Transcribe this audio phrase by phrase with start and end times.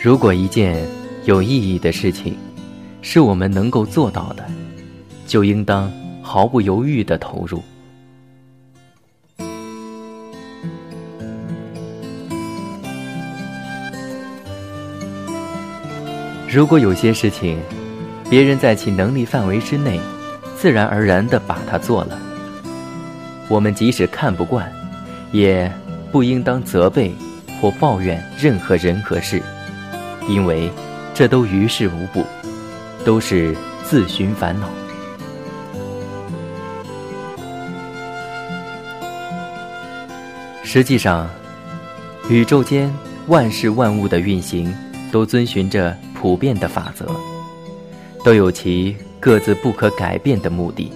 [0.00, 0.86] 如果一件
[1.24, 2.36] 有意义的事情
[3.02, 4.44] 是我们能够做到的，
[5.26, 5.90] 就应当
[6.22, 7.60] 毫不犹豫地投入。
[16.48, 17.58] 如果有些事情，
[18.30, 19.98] 别人在其能力范围之内，
[20.56, 22.16] 自然而然地把它做了，
[23.48, 24.72] 我们即使看不惯，
[25.32, 25.70] 也
[26.12, 27.12] 不应当责备
[27.60, 29.42] 或抱怨任何人和事，
[30.28, 30.70] 因为
[31.14, 32.24] 这都于事无补，
[33.04, 34.68] 都是自寻烦恼。
[40.62, 41.28] 实际上，
[42.28, 42.92] 宇宙间
[43.26, 44.72] 万事万物的运行，
[45.10, 45.96] 都遵循着。
[46.20, 47.06] 普遍的法则，
[48.24, 50.90] 都有其各自不可改变的目的。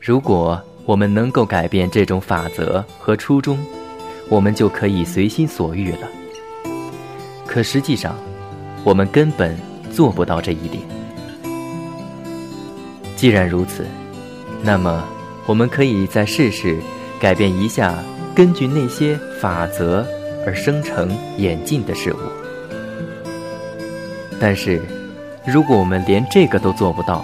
[0.00, 3.56] 如果我们能够改变这种法则和初衷，
[4.28, 6.08] 我们就可以随心所欲了。
[7.52, 8.16] 可实际上，
[8.82, 9.54] 我们根本
[9.92, 10.82] 做不到这一点。
[13.14, 13.84] 既然如此，
[14.62, 15.04] 那么
[15.44, 16.78] 我们可以再试试
[17.20, 17.94] 改变一下
[18.34, 20.06] 根据那些法则
[20.46, 22.16] 而生成演进的事物。
[24.40, 24.80] 但是，
[25.46, 27.22] 如果我们连这个都做不到，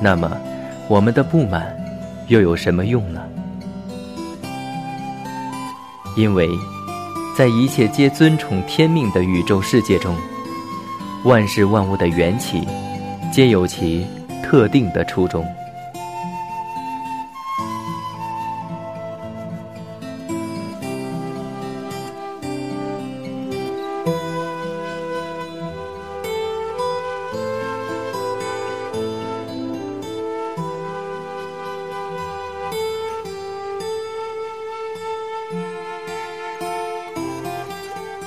[0.00, 0.34] 那么
[0.88, 1.76] 我们的不满
[2.28, 3.20] 又有什么用呢？
[6.16, 6.48] 因为，
[7.36, 10.16] 在一切皆尊崇天命的宇宙世界中，
[11.24, 12.64] 万事万物的缘起
[13.32, 14.06] 皆有其
[14.40, 15.44] 特定的初衷。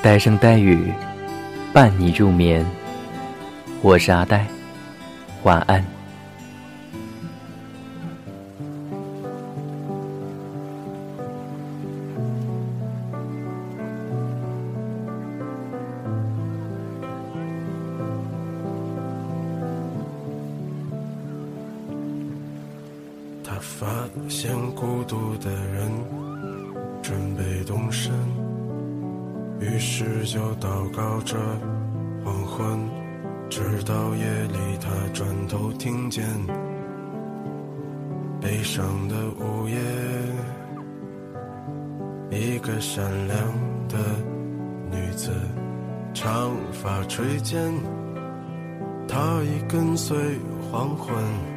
[0.07, 0.89] 呆声呆语，
[1.73, 2.65] 伴你入眠。
[3.81, 4.47] 我是阿呆，
[5.43, 5.83] 晚安。
[23.43, 23.85] 他发
[24.29, 25.91] 现孤独的人
[27.03, 28.13] 准备动身。
[29.59, 31.35] 于是就祷告着
[32.23, 32.79] 黄昏，
[33.49, 36.23] 直到夜里，他转头听见
[38.39, 39.77] 悲伤的午夜，
[42.29, 43.37] 一个善良
[43.87, 43.97] 的
[44.91, 45.31] 女子，
[46.13, 47.73] 长发垂肩，
[49.07, 50.15] 她已跟随
[50.71, 51.56] 黄昏。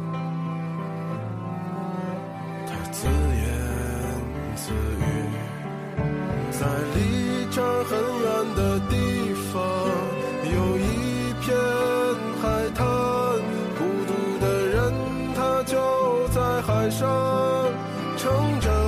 [16.89, 18.80] 翠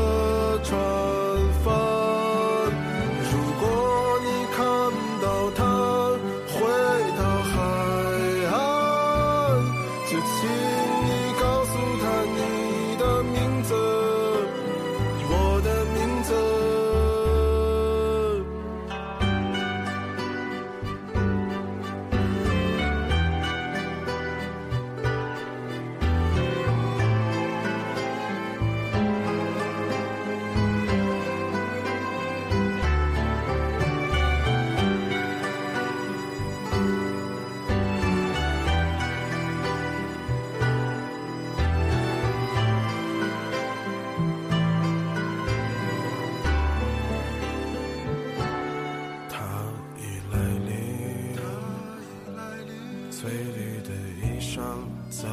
[55.22, 55.30] 在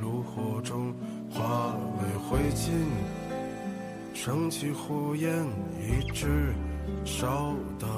[0.00, 0.94] 炉火中
[1.28, 2.70] 化为灰烬，
[4.14, 5.28] 升起火焰
[5.76, 6.54] 一直
[7.04, 7.88] 烧到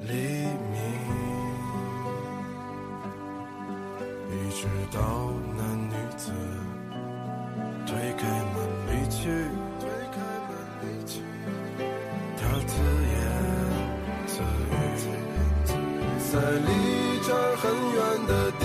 [0.00, 0.14] 黎
[0.72, 0.80] 明，
[4.30, 5.00] 一直到
[5.54, 6.32] 那女子
[7.86, 8.56] 推开门
[8.88, 9.28] 离去，
[9.78, 10.16] 推开
[10.48, 10.50] 门
[10.80, 11.20] 离去，
[12.38, 12.72] 她自
[13.12, 13.14] 言
[14.26, 14.40] 自
[14.70, 14.74] 语，
[16.32, 16.68] 在离
[17.22, 17.62] 这很
[17.92, 18.61] 远的。